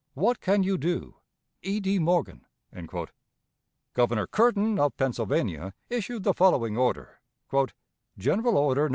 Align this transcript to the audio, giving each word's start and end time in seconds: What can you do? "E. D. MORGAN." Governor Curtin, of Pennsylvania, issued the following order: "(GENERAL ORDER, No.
What 0.15 0.39
can 0.39 0.63
you 0.63 0.79
do? 0.79 1.17
"E. 1.61 1.79
D. 1.79 1.99
MORGAN." 1.99 2.47
Governor 3.93 4.25
Curtin, 4.25 4.79
of 4.79 4.97
Pennsylvania, 4.97 5.75
issued 5.91 6.23
the 6.23 6.33
following 6.33 6.75
order: 6.75 7.21
"(GENERAL 8.17 8.57
ORDER, 8.57 8.87
No. 8.89 8.89